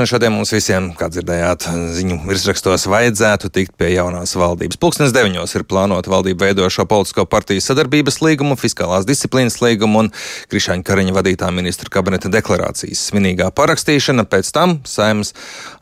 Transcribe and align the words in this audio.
Šodien 0.00 0.32
mums 0.32 0.48
visiem, 0.54 0.86
kā 0.96 1.10
dzirdējāt, 1.12 1.66
ziņu 1.92 2.20
virsrakstos 2.24 2.86
vajadzētu 2.88 3.50
tikt 3.52 3.74
pie 3.76 3.90
jaunās 3.92 4.32
valdības. 4.38 4.78
Pūkstens 4.80 5.12
deviņos 5.12 5.52
ir 5.58 5.64
plānota 5.68 6.08
valdība 6.08 6.46
veidošo 6.46 6.86
politisko 6.88 7.26
partiju 7.28 7.60
sadarbības 7.60 8.20
līgumu, 8.24 8.56
fiskālās 8.56 9.04
disciplīnas 9.08 9.58
līgumu 9.60 10.04
un 10.04 10.08
Krišāņa 10.52 10.86
Kariņa 10.88 11.16
vadītā 11.16 11.50
ministra 11.52 11.92
kabineta 11.92 12.30
deklarācijas 12.32 13.02
svinīgā 13.10 13.50
parakstīšana, 13.52 14.24
pēc 14.30 14.52
tam 14.56 14.78
saimnes 14.88 15.34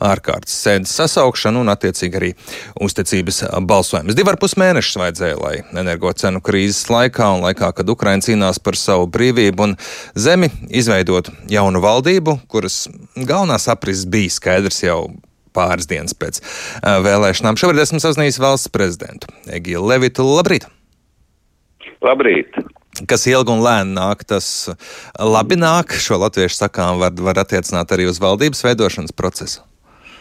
ārkārtas 0.03 0.57
sēdes 0.65 0.97
sasaukšana 0.99 1.63
un 1.63 1.71
attiecīgi 1.71 2.19
arī 2.19 2.33
uzticības 2.83 3.45
balsojums. 3.71 4.19
Divar 4.19 4.41
pus 4.43 4.57
mēnešus 4.59 4.99
vajadzēja, 4.99 5.39
lai 5.45 5.55
energo 5.79 6.11
cenu 6.19 6.43
krīzes 6.43 6.89
laikā 6.91 7.31
un 7.37 7.47
laikā, 7.47 7.71
kad 7.77 7.95
Ukraina 7.95 8.27
cīnās 8.27 8.59
par 8.59 8.81
savu 8.81 9.07
brīvību 9.15 9.69
un 9.69 9.79
zemi, 10.19 10.51
izveidotu 10.75 11.37
jaunu 11.53 11.85
valdību, 11.87 12.41
kuras 12.51 12.87
galvenā 13.15 13.63
sapris 13.63 14.08
bija 14.11 14.35
skaidrs 14.35 14.83
jau 14.85 15.01
pāris 15.57 15.89
dienas 15.91 16.17
pēc 16.17 16.41
uh, 16.41 16.99
vēlēšanām. 17.05 17.59
Šobrīd 17.61 17.85
esmu 17.85 18.03
sazinājies 18.03 18.41
valsts 18.43 18.73
prezidentu 18.73 19.31
Egilu 19.53 19.89
Levitu. 19.91 20.27
Labrīt! 20.27 20.69
Labrīt! 22.05 22.59
Kas 23.09 23.29
ilgi 23.31 23.53
un 23.53 23.63
lēni 23.63 23.95
nāk, 23.95 24.25
tas 24.27 24.47
labi 25.19 25.59
nāk. 25.59 25.95
Šo 26.03 26.19
latviešu 26.19 26.65
sakām 26.65 26.99
var, 27.03 27.15
var 27.23 27.39
attiecināt 27.45 27.93
arī 27.95 28.09
uz 28.11 28.19
valdības 28.23 28.65
veidošanas 28.65 29.15
procesu. 29.15 29.63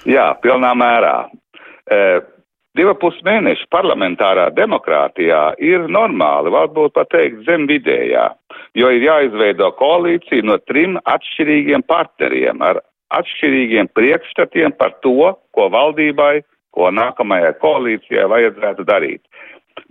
Jā, 0.07 0.29
pilnā 0.43 0.73
mērā. 0.77 1.15
E, 1.89 2.01
divi 2.77 2.93
pus 3.01 3.17
mēneši 3.25 3.65
parlamentārā 3.73 4.49
demokrātijā 4.55 5.41
ir 5.63 5.87
normāli, 5.89 6.53
varbūt 6.53 6.93
pat 6.99 7.09
teikt 7.15 7.47
zem 7.47 7.65
vidējā, 7.71 8.27
jo 8.77 8.91
ir 8.93 9.07
jāizveido 9.07 9.71
koalīcija 9.79 10.45
no 10.45 10.59
trim 10.69 10.99
atšķirīgiem 11.01 11.83
partneriem 11.89 12.61
ar 12.61 12.83
atšķirīgiem 13.15 13.89
priekšstatiem 13.95 14.75
par 14.79 14.95
to, 15.05 15.33
ko 15.55 15.67
valdībai, 15.73 16.41
ko 16.75 16.91
nākamajai 16.93 17.53
koalīcijai 17.61 18.27
vajadzētu 18.31 18.85
darīt. 18.87 19.23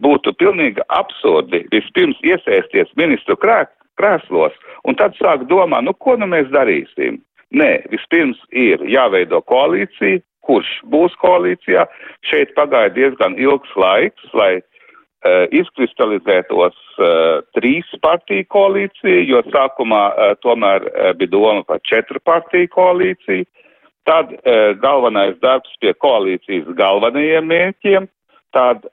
Būtu 0.03 0.35
pilnīgi 0.41 0.83
absurdi 0.93 1.65
vispirms 1.73 2.19
iesaisties 2.27 2.91
ministru 2.99 3.39
krēslos 3.39 4.55
un 4.85 4.99
tad 4.99 5.17
sākt 5.19 5.49
domāt, 5.51 5.87
nu 5.87 5.95
ko 5.95 6.17
nu 6.19 6.29
mēs 6.31 6.51
darīsim. 6.53 7.21
Nē, 7.57 7.87
vispirms 7.93 8.39
ir 8.51 8.83
jāveido 8.91 9.41
koalīcija, 9.47 10.21
kurš 10.47 10.69
būs 10.91 11.15
koalīcijā. 11.23 11.87
Šeit 12.27 12.53
pagāja 12.59 12.91
diezgan 12.95 13.39
ilgs 13.39 13.71
laiks, 13.79 14.27
lai 14.35 14.59
uh, 14.59 14.76
izkristalizētos 15.55 16.77
uh, 16.99 17.43
trīs 17.57 17.89
partiju 18.03 18.47
koalīcija, 18.53 19.23
jo 19.29 19.43
sākumā 19.53 20.03
uh, 20.11 20.35
tomēr 20.45 20.89
bija 21.21 21.33
doma 21.33 21.63
par 21.69 21.81
četru 21.85 22.21
partiju 22.25 22.73
koalīciju. 22.75 23.47
Tad 24.07 24.29
galvenais 24.79 25.35
darbs 25.43 25.73
pie 25.83 25.91
koalīcijas 25.99 26.69
galvenajiem 26.79 27.49
mērķiem, 27.51 28.05
tad 28.55 28.85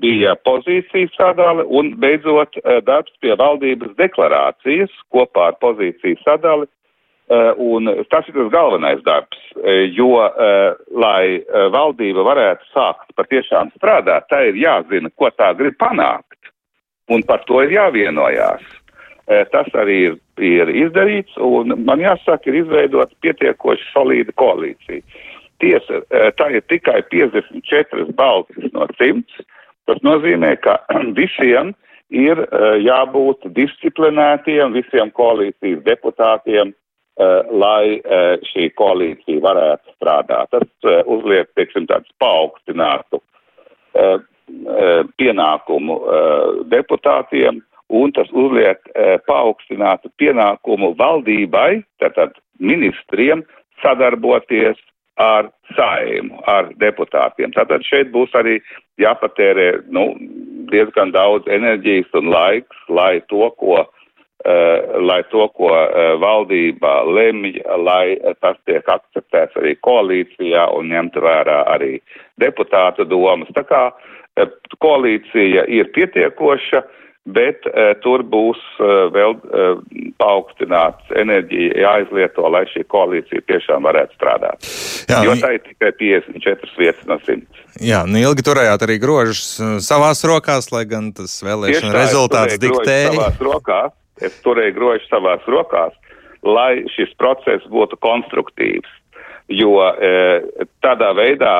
bija 0.00 0.32
pozīcijas 0.48 1.12
sadale 1.12 1.66
un 1.68 1.90
beidzot 2.00 2.56
darbs 2.86 3.12
pie 3.20 3.36
valdības 3.36 3.92
deklarācijas 4.00 4.94
kopā 5.12 5.50
ar 5.50 5.58
pozīciju 5.60 6.16
sadali 6.24 6.64
Eh, 6.64 6.81
un 7.56 7.88
tas 8.10 8.26
ir 8.28 8.34
tas 8.34 8.50
galvenais 8.52 9.00
darbs, 9.04 9.38
eh, 9.64 9.88
jo, 9.96 10.20
eh, 10.20 10.74
lai 10.90 11.42
valdība 11.72 12.24
varētu 12.26 12.66
sākt 12.74 13.14
patiešām 13.16 13.72
strādāt, 13.76 14.28
tā 14.28 14.48
ir 14.48 14.54
jāzina, 14.60 15.10
ko 15.16 15.30
tā 15.30 15.52
grib 15.56 15.76
panākt, 15.78 16.50
un 17.08 17.22
par 17.22 17.44
to 17.46 17.62
ir 17.62 17.70
jāvienojās. 17.70 18.62
Tas 19.52 19.68
arī 19.72 19.96
ir, 20.10 20.16
ir 20.36 20.66
izdarīts, 20.66 21.36
un 21.38 21.84
man 21.86 22.00
jāsaka, 22.00 22.48
ir 22.48 22.64
izveidot 22.64 23.12
pietiekoši 23.22 23.86
solīda 23.94 24.34
koalīcija. 24.34 25.00
Tiesa, 25.62 26.02
tā 26.36 26.50
ir 26.50 26.60
tikai 26.68 27.02
54 27.08 28.12
balsis 28.12 28.72
no 28.74 28.86
100. 28.98 29.46
Tas 29.86 30.02
nozīmē, 30.02 30.60
ka 30.60 30.76
visiem 31.20 31.72
ir 32.10 32.44
jābūt 32.82 33.46
disciplinētiem, 33.54 34.74
visiem 34.74 35.14
koalīcijas 35.14 35.84
deputātiem 35.86 36.74
lai 37.20 37.98
uh, 38.00 38.38
šī 38.48 38.70
koalīcija 38.78 39.42
varētu 39.44 39.96
strādāt. 39.96 40.48
Tas 40.54 40.68
uh, 40.88 41.02
uzliek, 41.12 41.50
teiksim, 41.58 41.86
tāds 41.90 42.08
paaugstinātu 42.22 43.22
pienākumu 45.20 45.96
deputātiem, 46.72 47.58
un 47.92 48.12
tas 48.16 48.30
uzliek 48.32 48.80
paaugstinātu 49.28 50.08
pienākumu 50.16 50.94
valdībai, 50.96 51.82
tātad 52.00 52.32
ministriem, 52.56 53.44
sadarboties 53.84 54.80
ar 55.20 55.50
saimu, 55.76 56.40
ar 56.48 56.72
deputātiem. 56.80 57.52
Tātad 57.52 57.84
šeit 57.84 58.08
būs 58.16 58.32
arī 58.40 58.58
jāpatērē, 59.00 59.84
nu, 59.92 60.08
diezgan 60.72 61.12
daudz 61.12 61.48
enerģijas 61.52 62.08
un 62.16 62.32
laiks, 62.32 62.84
lai 62.88 63.20
to, 63.28 63.44
ko 63.60 63.84
Uh, 63.84 64.01
lai 65.06 65.22
to, 65.30 65.46
ko 65.56 65.70
uh, 65.70 66.14
valdība 66.22 67.02
lemj, 67.06 67.60
lai 67.84 68.16
tas 68.42 68.58
tiek 68.66 68.88
akceptēts 68.88 69.58
arī 69.60 69.76
koalīcijā 69.86 70.66
un 70.76 70.90
ņemt 70.90 71.18
vērā 71.22 71.60
arī 71.74 71.92
deputātu 72.42 73.06
domas. 73.06 73.52
Tā 73.54 73.62
kā 73.68 73.84
uh, 73.92 74.02
koalīcija 74.82 75.68
ir 75.70 75.92
pietiekoša, 75.94 76.82
bet 77.22 77.62
tur 78.02 78.24
būs 78.26 78.58
vēl 79.14 79.36
paaugstināts 80.18 81.12
enerģija 81.14 81.76
jāizlieto, 81.84 82.48
lai 82.50 82.64
šī 82.72 82.82
koalīcija 82.90 83.44
tiešām 83.46 83.86
varētu 83.86 84.18
strādāt. 84.18 84.66
Jā, 85.06 85.20
jo 85.28 85.36
tā 85.38 85.52
ir 85.54 85.62
tikai 85.68 85.92
54 86.00 86.74
vietas 86.80 87.06
no 87.06 87.20
100. 87.22 87.62
Jā, 87.78 88.02
nu 88.10 88.18
ilgi 88.18 88.42
turējāt 88.42 88.88
arī 88.88 88.98
grožus 88.98 89.54
savās 89.86 90.26
rokās, 90.26 90.72
lai 90.74 90.82
gan 90.90 91.12
tas 91.14 91.38
vēlēšana 91.46 91.94
rezultāts 91.94 92.58
diktēja. 92.58 93.14
Savās 93.14 93.44
rokās 93.46 93.94
es 94.20 94.34
turēju 94.44 94.74
grožu 94.76 95.06
savās 95.08 95.44
rokās, 95.48 95.94
lai 96.42 96.82
šis 96.92 97.14
process 97.18 97.64
būtu 97.70 97.98
konstruktīvs. 98.02 98.90
Jo 99.52 99.74
e, 99.82 100.10
tādā 100.84 101.10
veidā 101.18 101.54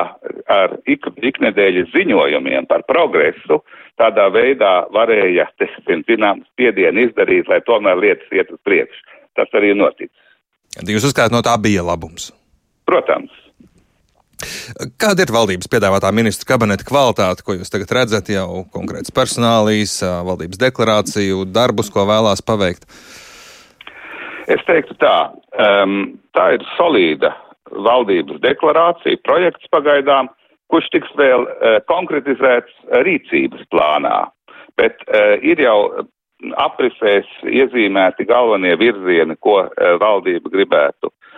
ar 0.49 0.77
ik, 0.89 1.05
iknedēļas 1.19 1.91
ziņojumiem 1.93 2.65
par 2.69 2.85
progresu, 2.87 3.59
tādā 4.01 4.29
veidā 4.33 4.87
varēja, 4.95 5.49
teiksim, 5.61 6.05
zināms, 6.07 6.47
spiedienu 6.55 7.09
izdarīt, 7.09 7.49
lai 7.51 7.59
tomēr 7.67 7.99
lietas 7.99 8.33
iet 8.33 8.49
uz 8.55 8.61
priekšu. 8.65 9.03
Tas 9.37 9.51
arī 9.57 9.73
notic. 9.77 10.09
Jūs 10.81 11.09
uzskatāt, 11.09 11.33
no 11.35 11.43
tā 11.45 11.53
bija 11.61 11.83
labums? 11.85 12.31
Protams. 12.89 13.42
Kāda 15.01 15.25
ir 15.25 15.33
valdības 15.33 15.69
piedāvātā 15.71 16.11
ministra 16.15 16.53
kabineta 16.53 16.85
kvalitāte, 16.87 17.43
ko 17.45 17.57
jūs 17.57 17.71
tagad 17.73 17.91
redzat, 17.97 18.31
jau 18.33 18.63
konkrēts 18.73 19.13
personālijas, 19.15 19.97
valdības 20.27 20.61
deklarāciju, 20.61 21.45
darbus, 21.53 21.91
ko 21.93 22.05
vēlās 22.09 22.43
paveikt? 22.45 22.87
Es 24.51 24.63
teiktu 24.67 24.95
tā, 24.99 25.17
um, 25.55 26.15
tā 26.35 26.49
ir 26.57 26.65
solīda 26.75 27.31
valdības 27.71 28.41
deklarācija, 28.43 29.21
projekts 29.23 29.69
pagaidām, 29.71 30.29
kurš 30.71 30.89
tiks 30.95 31.13
vēl 31.19 31.47
uh, 31.47 31.77
konkretizēts 31.87 32.73
rīcības 33.07 33.63
plānā. 33.71 34.25
Bet 34.79 34.99
uh, 35.07 35.37
ir 35.45 35.61
jau 35.63 35.77
aprisēs 36.59 37.29
iezīmēti 37.47 38.27
galvenie 38.27 38.75
virzieni, 38.81 39.37
ko 39.39 39.61
uh, 39.63 39.93
valdība 40.01 40.51
gribētu 40.51 41.13
E, 41.13 41.32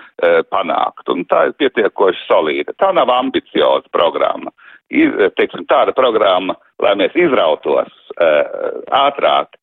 panākt. 0.51 1.09
Un 1.11 1.25
tā 1.29 1.47
ir 1.49 1.57
pietiekoši 1.59 2.25
solīda. 2.27 2.75
Tā 2.79 2.91
nav 2.95 3.11
ambicioza 3.11 3.89
programma. 3.91 4.53
Ir, 4.93 5.15
teiksim, 5.35 5.65
tāda 5.65 5.95
programma, 5.97 6.55
lai 6.79 6.93
mēs 6.99 7.15
izrautos 7.17 7.89
uh, 8.21 8.83
ātrāk, 8.93 9.57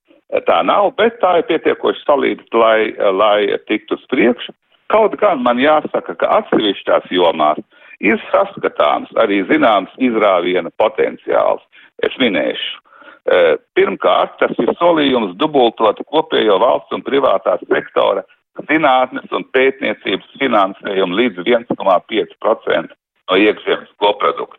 tā 0.48 0.58
nav, 0.66 0.90
bet 0.98 1.20
tā 1.22 1.38
ir 1.38 1.46
pietiekoši 1.50 2.02
solīda, 2.02 2.44
lai, 2.58 2.92
lai 3.14 3.60
tiktu 3.68 3.96
uz 3.98 4.04
priekšu. 4.10 4.54
Kaut 4.92 5.14
gan 5.20 5.40
man 5.44 5.60
jāsaka, 5.62 6.16
ka 6.20 6.28
atsevišķās 6.40 7.08
jomās 7.14 7.60
ir 8.04 8.20
saskatāms 8.32 9.12
arī 9.22 9.40
zināms 9.48 9.92
izrāviena 10.02 10.72
potenciāls. 10.82 11.62
Es 12.02 12.16
minēšu. 12.20 12.80
Pirmkārt, 13.78 14.34
tas 14.40 14.56
ir 14.58 14.72
solījums 14.80 15.36
dubultot 15.38 16.00
kopējo 16.10 16.58
valsts 16.58 16.96
un 16.96 17.04
privātā 17.06 17.54
sektora 17.62 18.24
zinātnes 18.68 19.32
un 19.32 19.44
pētniecības 19.54 20.36
finansējumu 20.40 21.18
līdz 21.18 21.44
1,5% 21.44 22.92
no 23.30 23.38
iekšzemes 23.38 23.92
koprodukta. 24.02 24.58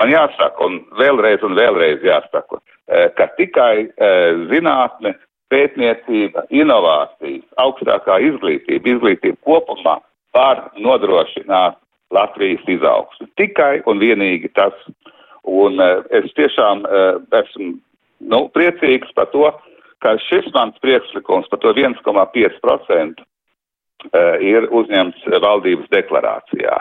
Man 0.00 0.10
jāsaka, 0.10 0.66
un 0.66 0.80
vēlreiz 0.98 1.42
un 1.46 1.54
vēlreiz 1.58 2.02
jāsaka, 2.06 2.58
e, 2.88 3.08
ka 3.18 3.28
tikai 3.38 3.86
e, 3.86 4.10
zinātne, 4.50 5.14
pētniecība, 5.52 6.46
inovācijas, 6.50 7.44
augstākā 7.60 8.18
izglītība, 8.24 8.96
izglītība 8.96 9.38
kopumā 9.46 9.98
var 10.34 10.64
nodrošināt 10.80 11.76
Latvijas 12.12 12.64
izaugsmu. 12.68 13.28
Tikai 13.40 13.82
un 13.86 14.00
vienīgi 14.02 14.50
tas. 14.56 14.74
Un 15.48 15.80
e, 15.82 15.90
es 16.18 16.30
tiešām 16.38 16.86
esmu 17.34 17.72
nu, 18.30 18.46
priecīgs 18.54 19.10
par 19.14 19.30
to, 19.34 19.48
ka 20.02 20.16
šis 20.26 20.48
mans 20.54 20.78
priekšlikums 20.82 21.50
par 21.50 21.62
to 21.62 21.74
1,5% 21.74 23.22
ir 24.42 24.68
uzņemts 24.70 25.26
valdības 25.42 25.90
deklarācijā. 25.92 26.78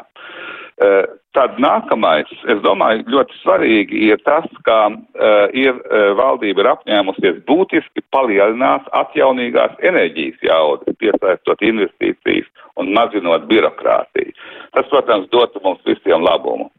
Tad 1.37 1.59
nākamais, 1.61 2.31
es 2.49 2.61
domāju, 2.65 3.05
ļoti 3.13 3.35
svarīgi 3.43 3.99
ir 4.07 4.17
tas, 4.25 4.47
ka 4.65 4.77
uh, 4.89 5.45
ir 5.53 5.77
valdība 6.17 6.63
ir 6.63 6.69
apņēmusies 6.71 7.37
būtiski 7.47 8.01
palielināt 8.11 8.89
atjaunīgās 8.97 9.77
enerģijas 9.85 10.41
jaudu, 10.49 10.95
piesaistot 10.99 11.61
investīcijas 11.63 12.49
un 12.81 12.91
mazinot 12.97 13.45
birokrātiju. 13.51 14.33
Tas, 14.73 14.89
protams, 14.89 15.29
dotu 15.31 15.61
mums 15.63 15.85
visiem 15.85 16.25
labumu. 16.25 16.71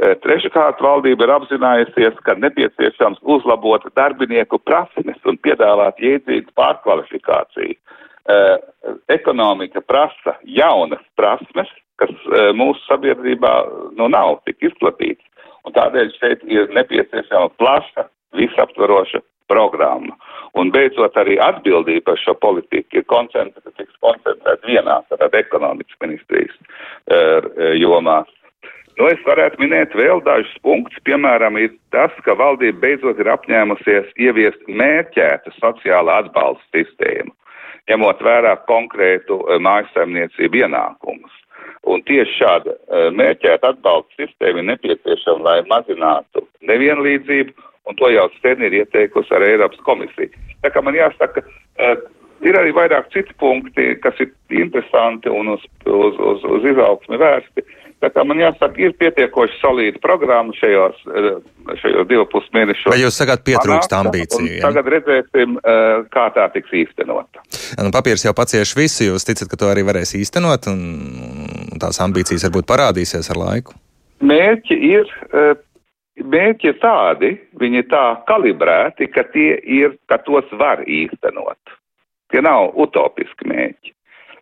Treškārt, 0.00 0.80
valdība 0.80 1.26
ir 1.26 1.32
apzinājusies, 1.34 2.20
ka 2.24 2.36
nepieciešams 2.40 3.20
uzlabot 3.34 3.84
darbinieku 3.98 4.60
prasmes 4.64 5.18
un 5.28 5.36
piedāvāt 5.44 6.00
jēdzīgu 6.00 6.54
pārkvalifikāciju. 6.56 7.76
Uh, 8.28 8.58
ekonomika 9.08 9.80
prasa 9.80 10.36
jaunas 10.44 11.02
prasmes, 11.16 11.70
kas 12.00 12.12
e, 12.32 12.44
mūsu 12.56 12.80
sabiedrībā 12.86 13.52
nu, 13.98 14.08
nav 14.08 14.38
tik 14.48 14.70
izplatīts. 14.70 15.24
Un 15.68 15.74
tādēļ 15.76 16.12
šeit 16.16 16.44
ir 16.48 16.70
nepieciešama 16.72 17.50
plaša, 17.60 18.06
visaptvaroša 18.38 19.20
programma. 19.50 20.16
Un 20.58 20.70
beidzot 20.74 21.16
arī 21.20 21.36
atbildība 21.42 22.10
par 22.10 22.20
šo 22.22 22.34
politiku 22.40 23.00
ir 23.00 23.06
koncentrēta, 23.10 23.74
tiks 23.76 23.96
koncentrēta 24.02 24.66
vienā, 24.66 25.00
tātad 25.10 25.36
ekonomikas 25.36 25.98
ministrijas 26.02 26.54
uh, 26.56 27.50
jomā. 27.76 28.22
Nu, 28.98 29.06
es 29.10 29.20
varētu 29.26 29.60
minēt 29.62 29.94
vēl 29.96 30.22
dažus 30.26 30.54
punktus. 30.64 31.02
Piemēram, 31.06 31.58
ir 31.60 31.74
tas, 31.94 32.14
ka 32.24 32.34
valdība 32.38 32.80
beidzot 32.86 33.20
ir 33.20 33.30
apņēmusies 33.34 34.10
ieviest 34.22 34.64
mērķētu 34.68 35.54
sociālo 35.58 36.16
atbalstu 36.22 36.80
sistēmu, 36.80 37.34
ņemot 37.88 38.22
vērā 38.24 38.56
konkrētu 38.68 39.40
uh, 39.40 39.56
mājasaimniecību 39.62 40.64
ienākumus. 40.64 41.36
Un 41.88 42.04
tieši 42.08 42.36
šāda 42.36 42.76
uh, 42.76 43.08
mērķēta 43.16 43.74
atbalsta 43.74 44.20
sistēma 44.20 44.62
ir 44.62 44.68
nepieciešama, 44.74 45.44
lai 45.46 45.58
mazinātu 45.70 46.44
nevienlīdzību, 46.68 47.56
un 47.88 47.98
to 47.98 48.10
jau 48.12 48.28
sen 48.40 48.62
ir 48.66 48.82
ieteikusi 48.82 49.34
arī 49.36 49.54
Eiropas 49.54 49.80
komisija. 49.86 50.28
Tā 50.60 50.72
kā 50.74 50.82
man 50.84 50.98
jāsaka, 50.98 51.44
uh, 51.46 51.96
ir 52.46 52.56
arī 52.60 52.72
vairāk 52.76 53.10
citi 53.14 53.34
punkti, 53.40 53.94
kas 54.02 54.18
ir 54.22 54.32
interesanti 54.62 55.30
un 55.32 55.54
uz, 55.56 55.66
uz, 55.86 56.18
uz, 56.18 56.48
uz 56.56 56.66
izaugsmi 56.72 57.20
vērsti. 57.20 57.66
Tā 58.00 58.08
kā 58.14 58.22
man 58.24 58.38
jāsaka, 58.40 58.80
ir 58.80 58.94
pietiekoši 58.96 59.58
solīda 59.60 60.00
programma 60.00 60.54
šajos, 60.56 61.02
šajos 61.82 62.06
divu 62.08 62.24
pus 62.32 62.46
mēnešos. 62.56 62.88
Vai 62.88 63.02
jūs 63.02 63.18
sakāt, 63.20 63.42
pietrūkst 63.44 63.92
ambīciju? 63.92 64.54
Ja? 64.54 64.62
Tagad 64.70 64.88
redzēsim, 64.94 65.58
kā 66.14 66.24
tā 66.32 66.46
tiks 66.54 66.72
īstenota. 66.80 67.44
Nu, 67.76 67.92
papīrs 67.92 68.24
jau 68.24 68.32
pacieš 68.36 68.72
visu, 68.78 69.10
jūs 69.10 69.28
ticat, 69.28 69.50
ka 69.52 69.60
to 69.60 69.68
arī 69.68 69.84
varēs 69.84 70.14
īstenot, 70.16 70.70
un 70.72 71.76
tās 71.82 72.00
ambīcijas 72.00 72.46
varbūt 72.48 72.70
parādīsies 72.72 73.28
ar 73.34 73.42
laiku? 73.42 73.76
Mērķi 74.24 74.80
ir, 74.88 75.12
mērķi 76.24 76.72
ir 76.72 76.80
tādi, 76.80 77.34
viņi 77.60 77.82
ir 77.84 77.86
tā 77.92 78.06
kalibrēti, 78.32 79.10
ka 79.12 79.28
tie 79.36 79.58
ir, 79.60 80.00
ka 80.08 80.22
tos 80.24 80.48
var 80.56 80.80
īstenot. 80.88 81.76
Tie 82.30 82.42
nav 82.44 82.74
utopiski 82.78 83.48
mērķi. 83.50 83.94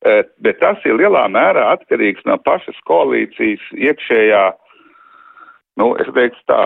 Eh, 0.06 0.22
bet 0.44 0.60
tas 0.62 0.78
ir 0.86 0.94
lielā 0.94 1.24
mērā 1.32 1.72
atkarīgs 1.74 2.22
no 2.28 2.36
pašas 2.46 2.76
koalīcijas 2.86 3.64
iekšējā, 3.74 4.42
nu, 5.82 5.88
es 5.98 6.10
teiktu 6.14 6.44
tā, 6.50 6.60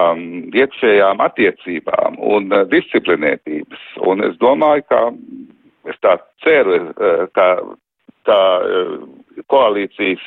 iekšējām 0.61 1.23
attiecībām 1.25 2.19
un 2.21 2.53
uh, 2.53 2.67
disciplinētības. 2.69 3.87
Un 4.09 4.25
es 4.29 4.37
domāju, 4.41 4.85
ka 4.93 5.01
es 5.89 5.97
tā 6.05 6.19
ceru, 6.45 6.79
uh, 6.93 7.25
ka, 7.37 7.49
uh, 8.29 8.93
koalīcijas 9.49 10.23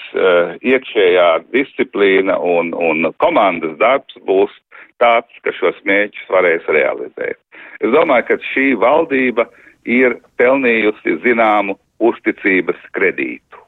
iekšējā 0.65 1.27
disciplīna 1.53 2.35
un, 2.41 2.73
un 2.73 3.07
komandas 3.21 3.77
darbs 3.79 4.17
būs 4.27 4.51
tāds, 4.99 5.31
ka 5.45 5.53
šos 5.55 5.77
mērķus 5.87 6.25
varēs 6.33 6.65
realizēt. 6.73 7.39
Es 7.79 7.93
domāju, 7.93 8.27
ka 8.27 8.39
šī 8.49 8.65
valdība 8.81 9.45
ir 9.85 10.19
pelnījusi 10.37 11.19
zināmu 11.23 11.77
uzticības 12.03 12.81
kredītu. 12.95 13.61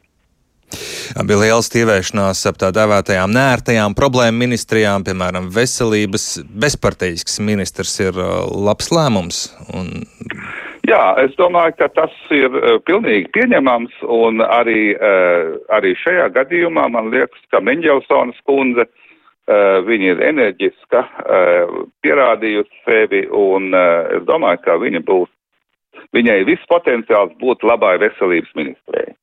Bija 1.28 1.40
liela 1.40 1.64
stīvēšanās 1.64 2.44
ap 2.50 2.60
tā 2.60 2.70
dēvētajām 2.76 3.32
nērtajām 3.32 3.96
problēmu 3.98 4.44
ministrijām, 4.44 5.06
piemēram, 5.08 5.48
veselības 5.56 6.26
bezparteisks 6.64 7.40
ministrs 7.40 7.96
ir 8.04 8.20
uh, 8.20 8.44
labs 8.68 8.92
lēmums. 8.92 9.40
Un... 9.72 10.04
Jā, 10.88 11.16
es 11.24 11.34
domāju, 11.40 11.78
ka 11.80 11.88
tas 11.96 12.14
ir 12.36 12.52
uh, 12.52 12.78
pilnīgi 12.88 13.32
pieņemams, 13.38 13.96
un 14.12 14.44
arī, 14.44 14.92
uh, 15.00 15.56
arī 15.80 15.96
šajā 16.04 16.28
gadījumā 16.36 16.90
man 16.92 17.12
liekas, 17.16 17.42
ka 17.52 17.64
Meņģelsons 17.64 18.44
kundze, 18.48 18.90
viņa 19.48 20.08
ir 20.12 20.22
enerģiska, 20.28 21.02
pierādījusi 22.04 22.82
sevi, 22.84 23.22
un 23.32 23.70
es 23.72 24.26
domāju, 24.28 24.60
ka 24.66 24.76
viņa 24.82 25.00
būs 25.08 25.30
viņai 26.16 26.42
viss 26.50 26.70
potenciāls 26.72 27.36
būt 27.42 27.66
labai 27.68 27.98
veselības 28.02 28.54
ministrei. 28.60 29.16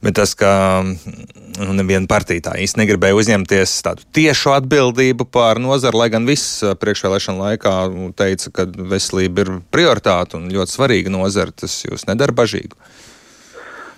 Bet 0.00 0.16
tas, 0.16 0.32
ka 0.38 0.80
nu, 0.80 1.74
neviena 1.76 2.08
partija 2.08 2.46
tā 2.46 2.54
īsti 2.62 2.80
negribēja 2.80 3.18
uzņemties 3.18 3.74
tādu 3.84 4.06
tiešu 4.16 4.54
atbildību 4.54 5.26
pār 5.28 5.60
nozaru, 5.60 6.00
lai 6.00 6.08
gan 6.14 6.24
viss 6.28 6.62
priekšvēlēšana 6.80 7.50
laikā 7.50 7.74
teica, 8.16 8.54
ka 8.56 8.66
veselība 8.92 9.44
ir 9.44 9.52
prioritāte 9.74 10.38
un 10.40 10.48
ļoti 10.54 10.76
svarīga 10.76 11.12
nozara, 11.12 11.52
tas 11.52 11.82
jūs 11.84 12.08
nedara 12.08 12.36
bažīgu. 12.36 12.80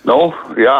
Nu, 0.03 0.33
jā, 0.59 0.79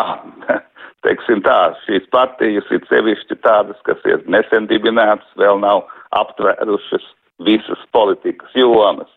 teiksim 1.08 1.44
tā, 1.48 1.58
šīs 1.86 2.10
partijas 2.12 2.68
ir 2.76 2.84
sevišķi 2.92 3.40
tādas, 3.48 3.80
kas 3.88 4.04
ir 4.10 4.28
nesen 4.28 4.68
dibinātas, 4.68 5.30
vēl 5.40 5.64
nav 5.64 5.86
aptvērušas 6.20 7.08
visas 7.48 7.88
politikas 7.96 8.52
jomas. 8.60 9.13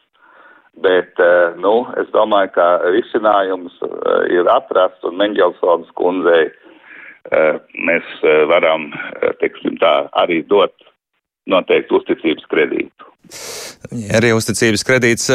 Bet, 0.84 1.16
eh, 1.18 1.54
nu, 1.56 1.86
es 1.96 2.08
domāju, 2.12 2.50
ka 2.52 2.66
risinājums 2.92 3.78
eh, 3.86 4.34
ir 4.36 4.48
atrasts 4.52 5.06
un 5.08 5.16
Menģelsons 5.16 5.88
kundzei 5.96 6.50
eh, 7.32 7.54
mēs 7.88 8.10
varam, 8.50 8.90
teiksim 9.40 9.78
tā, 9.80 9.94
arī 10.20 10.42
dot 10.50 10.74
noteikti 11.50 12.00
uzticības 12.00 12.48
kredītu. 12.50 13.12
Arī 14.14 14.28
uzticības 14.34 14.84
kredīts. 14.86 15.26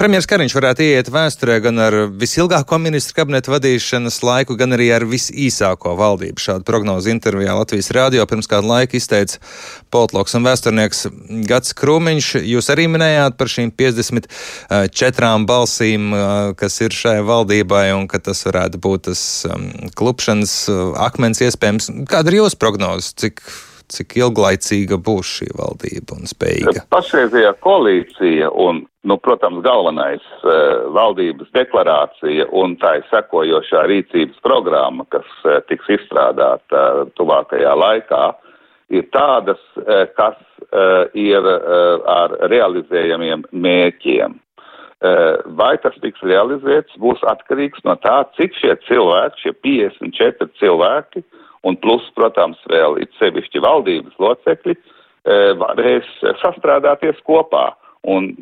Premjeras 0.00 0.26
Kariņš 0.28 0.54
varētu 0.56 0.84
iet 0.84 1.08
vēsturē 1.12 1.58
gan 1.64 1.80
ar 1.80 1.96
visilgāko 2.20 2.78
ministru 2.80 3.18
kabinetu 3.18 3.52
vadīšanas 3.52 4.16
laiku, 4.24 4.56
gan 4.60 4.72
arī 4.76 4.86
ar 4.96 5.04
visīsāko 5.08 5.92
valdību. 5.98 6.40
Šādu 6.40 6.64
prognozi 6.68 7.12
intervijā 7.12 7.56
Latvijas 7.56 7.90
rādio 7.96 8.24
pirms 8.28 8.48
kādu 8.48 8.70
laiku 8.70 8.96
izteica 8.96 9.40
politologs 9.92 10.36
un 10.38 10.48
vēsturnieks 10.48 11.04
Gats 11.48 11.76
Krūmiņš. 11.80 12.30
Jūs 12.48 12.70
arī 12.72 12.88
minējāt 12.92 13.36
par 13.40 13.52
šīm 13.52 13.74
54 13.76 15.34
balsīm, 15.48 16.16
kas 16.60 16.80
ir 16.84 16.96
šai 16.96 17.18
valdībai, 17.28 17.86
un 17.98 18.08
ka 18.08 18.22
tas 18.24 18.40
varētu 18.48 18.80
būt 18.84 19.10
tas 19.10 19.44
klupšanas 20.00 20.56
akmens 21.10 21.44
iespējams. 21.44 21.92
Kāda 22.08 22.32
ir 22.32 22.40
jūsu 22.42 22.60
prognoze? 22.60 23.12
Cik 23.20 23.44
cik 23.92 24.16
ilglaicīga 24.20 24.98
būs 25.00 25.30
šī 25.38 25.48
valdība 25.58 26.16
un 26.16 26.28
spējīga? 26.28 26.84
Pašreizējā 26.94 27.52
koalīcija 27.64 28.50
un, 28.64 28.84
nu, 29.08 29.16
protams, 29.24 29.62
galvenais 29.64 30.24
uh, 30.42 30.86
valdības 30.94 31.50
deklarācija 31.56 32.48
un 32.52 32.76
tā 32.82 32.96
sekojošā 33.10 33.84
rīcības 33.90 34.40
programma, 34.46 35.06
kas 35.14 35.28
uh, 35.44 35.60
tiks 35.68 35.90
izstrādāta 35.98 36.80
uh, 36.80 37.04
tuvākajā 37.18 37.74
laikā, 37.80 38.24
ir 38.92 39.06
tādas, 39.16 39.60
kas 40.14 40.36
ir 41.16 41.46
ar 41.48 42.34
realizējamiem 42.52 43.46
mērķiem. 43.64 44.34
Vai 45.56 45.70
tas 45.80 45.96
tiks 46.02 46.20
realizēts, 46.22 46.92
būs 47.00 47.24
atkarīgs 47.32 47.80
no 47.88 47.96
tā, 48.04 48.18
cik 48.36 48.54
šie 48.60 48.76
cilvēki, 48.84 49.40
šie 49.40 49.54
54 49.64 50.52
cilvēki, 50.60 51.24
uh, 51.24 51.43
un 51.64 51.78
plus, 51.80 52.04
protams, 52.18 52.60
vēl 52.70 52.98
it 53.02 53.12
sevišķi 53.20 53.62
valdības 53.64 54.18
locekļi 54.20 54.74
e, 54.74 54.80
varēs 55.60 56.10
sastrādāties 56.42 57.20
kopā. 57.28 57.70
Un 58.04 58.32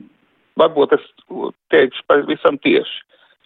varbūt 0.59 0.97
es 0.97 1.09
teikšu 1.73 2.07
pavisam 2.11 2.59
tieši. 2.63 3.01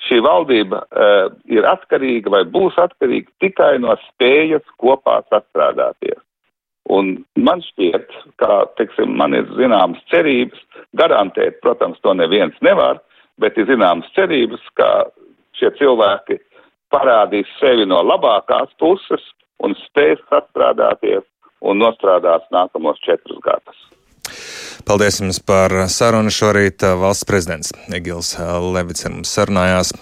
Šī 0.06 0.18
valdība 0.21 0.83
uh, 0.85 1.30
ir 1.49 1.64
atkarīga 1.66 2.28
vai 2.30 2.42
būs 2.52 2.76
atkarīga 2.78 3.33
tikai 3.40 3.78
no 3.80 3.95
spējas 4.02 4.64
kopā 4.76 5.23
sastrādāties. 5.33 6.21
Un 6.92 7.14
man 7.40 7.62
šķiet, 7.64 8.12
ka, 8.38 8.66
teiksim, 8.78 9.16
man 9.18 9.35
ir 9.35 9.49
zināmas 9.59 10.02
cerības, 10.12 10.61
garantēt, 11.00 11.59
protams, 11.64 11.99
to 12.04 12.12
neviens 12.14 12.54
nevar, 12.62 13.00
bet 13.42 13.56
ir 13.59 13.66
zināmas 13.73 14.12
cerības, 14.14 14.62
ka 14.78 15.09
šie 15.59 15.73
cilvēki 15.80 16.38
parādīs 16.92 17.49
sevi 17.59 17.88
no 17.88 17.99
labākās 18.04 18.71
puses 18.78 19.25
un 19.65 19.77
spēs 19.87 20.21
sastrādāties 20.31 21.25
un 21.65 21.81
nostrādās 21.81 22.45
nākamos 22.55 23.01
četrus 23.05 23.41
gadus. 23.45 23.79
Paldies 24.87 25.21
jums 25.23 25.41
par 25.43 25.73
sarunu 25.91 26.31
šorīt. 26.31 26.85
Valsts 27.01 27.27
prezidents 27.27 27.73
Egils 27.95 28.35
Levits 28.75 29.07
ar 29.07 29.17
mums 29.17 29.33
sarunājās. 29.35 29.97